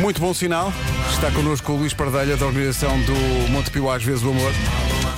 [0.00, 0.72] Muito bom sinal.
[1.10, 4.52] Está connosco o Luís Pardelha, da organização do Monte Pio Às vezes o Amor.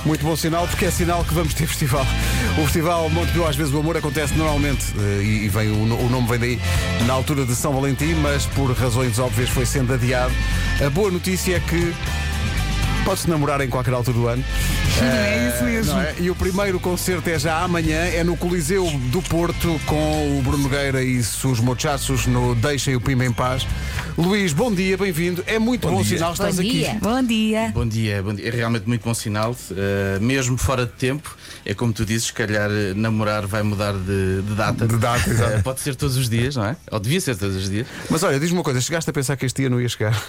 [0.05, 2.05] Muito bom sinal, porque é sinal que vamos ter festival.
[2.57, 6.27] O festival Monte Pio Às vezes o Amor acontece normalmente, eh, e vem, o nome
[6.29, 6.61] vem daí,
[7.05, 10.33] na altura de São Valentim, mas por razões óbvias foi sendo adiado.
[10.85, 11.93] A boa notícia é que
[13.03, 14.43] pode-se namorar em qualquer altura do ano.
[15.01, 15.99] É isso mesmo.
[15.99, 16.15] É?
[16.19, 20.63] E o primeiro concerto é já amanhã, é no Coliseu do Porto, com o Bruno
[20.63, 23.65] Nogueira e os mochachos no Deixem o Pima em Paz.
[24.17, 25.43] Luís, bom dia, bem-vindo.
[25.47, 26.17] É muito bom, dia.
[26.17, 26.71] sinal, estás Bom aqui.
[26.71, 26.97] dia.
[27.01, 27.71] Bom dia.
[27.73, 28.47] Bom dia, bom dia.
[28.47, 31.37] É realmente muito bom sinal, uh, mesmo fora de tempo.
[31.65, 34.85] É como tu dizes, se calhar uh, namorar vai mudar de, de data.
[34.85, 35.59] De data, exato.
[35.59, 36.75] Uh, pode ser todos os dias, não é?
[36.91, 37.87] Ou devia ser todos os dias.
[38.09, 40.21] Mas olha, diz-me uma coisa, chegaste a pensar que este dia não ia chegar?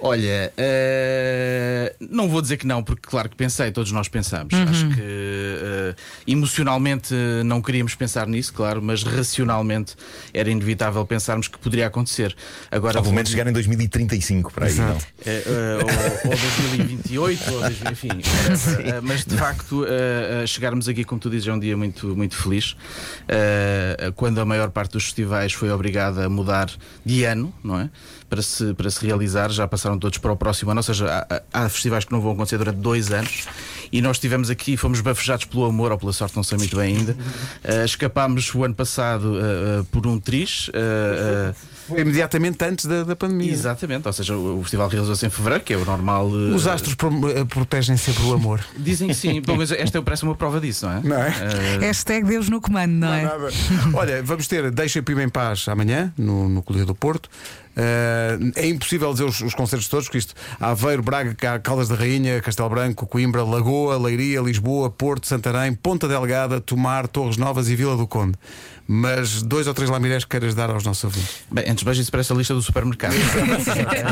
[0.00, 4.52] Olha, uh, não vou dizer que não, porque claro que pensei, todos nós pensamos.
[4.54, 5.04] Acho que uh,
[6.26, 9.94] emocionalmente uh, não queríamos pensar nisso, claro, mas racionalmente
[10.32, 12.34] era inevitável pensarmos que poderia acontecer.
[12.70, 14.96] Agora, Ou pelo menos chegar em 2035 para aí, não.
[15.24, 15.78] Eh, eh,
[16.24, 18.08] ou, ou 2028, ou 2000, enfim.
[18.76, 21.76] Eh, eh, mas de facto, eh, eh, chegarmos aqui, como tu dizes, é um dia
[21.76, 22.76] muito, muito feliz.
[23.28, 26.70] Eh, quando a maior parte dos festivais foi obrigada a mudar
[27.04, 27.90] de ano, não é?
[28.28, 31.64] Para se, para se realizar, já passaram todos para o próximo ano, ou seja, há,
[31.64, 33.46] há festivais que não vão acontecer durante dois anos
[33.92, 36.96] e nós estivemos aqui, fomos bafejados pelo amor, ou pela sorte, não sei muito bem
[36.96, 37.16] ainda.
[37.64, 40.70] Eh, escapámos o ano passado eh, por um triz.
[41.88, 43.52] Foi imediatamente antes da, da pandemia.
[43.52, 46.28] Exatamente, ou seja, o o festival realizou-se em fevereiro, que é o normal.
[46.30, 48.60] eh, Os astros pro- protegem sempre o amor.
[48.76, 51.00] Dizem que sim, pelo menos esta parece uma prova disso, não é?
[51.02, 51.28] Não é?
[51.28, 53.22] Eh, Hashtag Deus no comando, não é?
[53.22, 53.48] Nada.
[53.94, 57.28] Olha, vamos ter Deixa Pima em Paz amanhã, no, no Coliseu do Porto.
[57.76, 61.94] Eh, é impossível dizer os, os concertos todos, porque isto Aveiro, Braga, Ca- Caldas da
[61.94, 67.76] Rainha, Castelo Branco, Coimbra, Lagoa, Leiria, Lisboa, Porto, Santarém, Ponta Delgada, Tomar, Torres Novas e
[67.76, 68.34] Vila do Conde.
[68.88, 71.40] Mas dois ou três lamirés que queiras dar aos nossos ouvintes.
[71.50, 73.14] Bem, antes de mais, isso parece a lista do supermercado.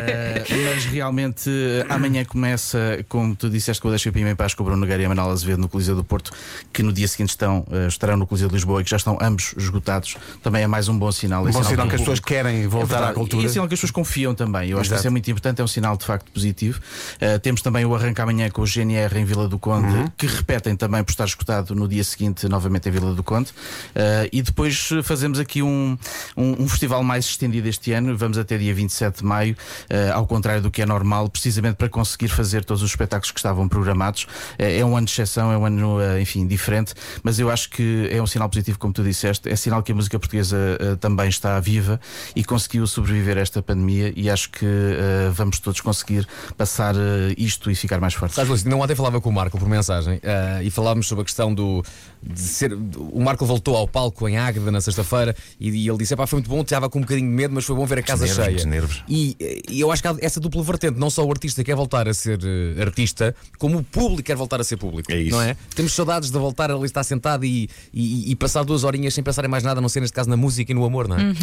[0.06, 1.48] Eh, mas realmente,
[1.88, 5.02] amanhã começa, como tu disseste, com o Deixa Pima em Paz com o Bruno Nogueira
[5.02, 6.32] e a Manuel Azevedo no Coliseu do Porto,
[6.72, 9.16] que no dia seguinte estão, eh, estarão no Coliseu de Lisboa e que já estão
[9.22, 10.16] ambos esgotados.
[10.42, 11.44] Também é mais um bom sinal.
[11.44, 13.14] Um É bom sinal o que as pessoas querem É voltar à verdade.
[13.14, 13.42] cultura.
[13.54, 14.70] Sinal que as pessoas confiam também.
[14.70, 16.80] Eu acho que isso é muito importante, é um sinal de facto positivo.
[17.16, 20.06] Uh, temos também o arranque amanhã com o GNR em Vila do Conde, Uhum.
[20.16, 23.50] que repetem também por estar escutado no dia seguinte, novamente em Vila do Conde.
[23.50, 25.96] Uh, e depois fazemos aqui um,
[26.36, 28.16] um, um festival mais estendido este ano.
[28.16, 29.56] Vamos até dia 27 de maio,
[29.90, 33.38] uh, ao contrário do que é normal, precisamente para conseguir fazer todos os espetáculos que
[33.38, 34.26] estavam programados.
[34.58, 38.20] É um ano de exceção, é um ano, enfim, diferente, mas eu acho que é
[38.20, 39.48] um sinal positivo, como tu disseste.
[39.48, 40.56] É sinal que a música portuguesa
[41.00, 42.00] também está viva
[42.34, 44.12] e conseguiu sobreviver a esta pandemia.
[44.16, 46.98] E acho que uh, vamos todos conseguir passar uh,
[47.38, 48.34] isto e ficar mais fortes.
[48.34, 51.24] Sabes, Luís, não ontem falava com o Marco por mensagem eh, e falávamos sobre a
[51.24, 51.82] questão do.
[52.22, 56.14] De ser, o Marco voltou ao palco em Águeda na sexta-feira e, e ele disse:
[56.14, 58.02] "Epá, foi muito bom, estava com um bocadinho de medo, mas foi bom ver a
[58.02, 58.66] casa nervos, cheia.
[58.66, 59.04] nervos.
[59.08, 59.36] E,
[59.68, 62.14] e eu acho que há essa dupla vertente, não só o artista quer voltar a
[62.14, 62.40] ser
[62.80, 65.12] artista, como o público quer voltar a ser público.
[65.12, 65.36] É isso.
[65.36, 65.54] Não é?
[65.74, 69.44] Temos saudades de voltar ali estar sentado e, e, e passar duas horinhas sem pensar
[69.44, 71.34] em mais nada, a não ser neste caso na música e no amor, não é?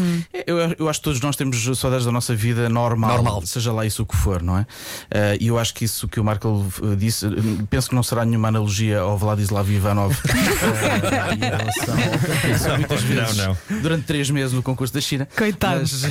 [0.47, 1.57] Eu, eu acho que todos nós temos
[1.91, 3.41] saudades da nossa vida normal, Normal.
[3.45, 4.65] seja lá isso o que for, não é?
[5.09, 7.29] Eh, E eu acho que isso que o Marco eh, disse, eh,
[7.69, 10.15] penso que não será nenhuma analogia ao Vladislav Ivanov
[11.35, 15.01] em relação ao que ele pensou muitas vezes Não, durante três meses no concurso da
[15.01, 15.27] China.
[15.37, 15.81] Coitado.
[15.81, 16.03] Mas,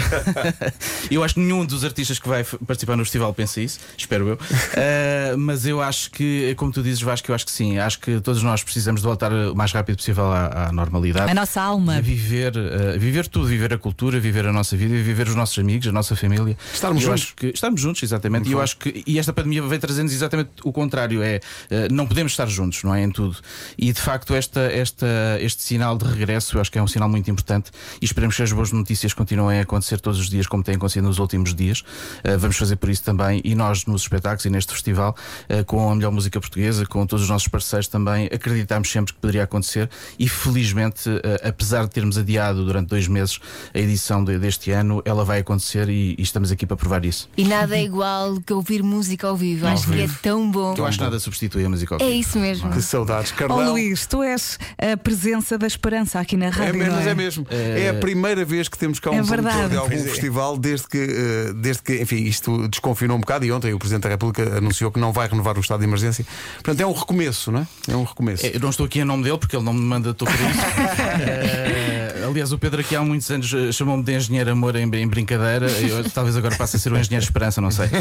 [1.10, 4.38] eu acho que nenhum dos artistas que vai participar no festival pensa isso, espero eu.
[4.74, 7.78] Eh, mas eu acho que, como tu dizes, Vasco, eu acho que sim.
[7.78, 11.30] Acho que todos nós precisamos de voltar o mais rápido possível à, à normalidade.
[11.30, 12.00] A nossa alma.
[12.02, 15.69] Viver, eh, viver tudo, viver a cultura, viver a nossa vida, viver os nossos amigos,
[15.88, 16.56] a nossa família.
[16.72, 17.32] Estarmos juntos.
[17.36, 18.48] que estarmos juntos, exatamente.
[18.48, 22.06] E eu acho que e esta pandemia vem trazendo exatamente o contrário, é eh, não
[22.06, 23.36] podemos estar juntos, não é em tudo.
[23.78, 25.06] E de facto esta, esta,
[25.40, 27.70] este sinal de regresso, eu acho que é um sinal muito importante
[28.00, 31.04] e esperemos que as boas notícias continuem a acontecer todos os dias como têm acontecido
[31.04, 31.82] nos últimos dias.
[32.24, 35.14] Eh, vamos fazer por isso também e nós nos espetáculos e neste festival
[35.48, 39.20] eh, com a melhor música portuguesa, com todos os nossos parceiros também acreditámos sempre que
[39.20, 39.88] poderia acontecer
[40.18, 41.08] e felizmente,
[41.42, 43.38] apesar de termos adiado durante dois meses
[43.74, 45.49] a edição de- deste ano, ela vai acontecer
[45.88, 47.28] e, e estamos aqui para provar isso.
[47.36, 49.66] E nada é igual que ouvir música ao vivo.
[49.66, 50.18] Ao Acho que é vivo.
[50.22, 50.74] tão bom.
[50.76, 52.18] Eu acho que nada substitui a música ao É vivo.
[52.20, 52.70] isso mesmo.
[52.70, 53.32] Que saudades.
[53.32, 53.72] Carlão.
[53.72, 56.74] Luís, tu és a presença da esperança aqui na É rádio.
[56.74, 57.10] mesmo, não mas é?
[57.10, 57.46] é mesmo.
[57.50, 59.98] É a primeira vez que temos cá um É produtor de algum é.
[59.98, 64.04] festival desde que, eh, desde que, enfim, isto desconfinou um bocado e ontem o Presidente
[64.04, 66.24] da República anunciou que não vai renovar o estado de emergência.
[66.54, 67.66] Portanto, é um recomeço, não é?
[67.88, 68.46] É um recomeço.
[68.46, 70.40] É, Eu não estou aqui em nome dele porque ele não me manda por isso.
[72.30, 75.66] Aliás, o Pedro aqui há muitos anos eh, chamou-me de engenheiro amor em, em brincadeira.
[75.68, 77.88] Eu, talvez agora passe a ser o engenheiro esperança, não sei.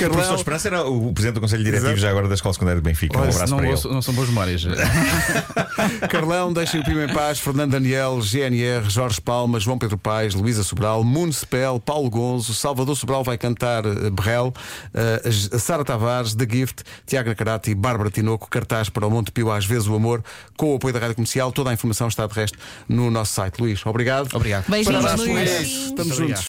[0.00, 2.80] O professor Carlão, Esperança era o presidente do Conselho Diretivo já agora da Escola Secundária
[2.80, 3.16] de Benfica.
[3.16, 3.80] Um Olha, abraço não, para ele.
[3.84, 4.64] não são boas memórias.
[6.10, 10.64] Carlão, deixem o Pima em paz, Fernando Daniel, GNR, Jorge Palma, João Pedro Paes, Luísa
[10.64, 14.52] Sobral, Muno Cepel, Paulo Gonzo, Salvador Sobral vai cantar eh, Berrel,
[15.54, 19.64] a Sara Tavares, The Gift, Tiago Nacarati Bárbara Tinoco, cartaz para o Monte Pio às
[19.64, 20.22] vezes o amor,
[20.56, 21.52] com o apoio da Rádio Comercial.
[21.52, 23.58] Toda a informação está de resto no nosso site.
[23.58, 24.28] Luís, obrigado.
[24.34, 24.64] Obrigado.
[24.68, 25.50] Beijinhos, Parabéns, Luís.
[25.50, 25.86] Luís.
[25.86, 26.48] Estamos juntos.